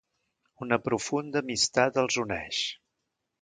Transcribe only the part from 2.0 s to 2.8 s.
els uneix.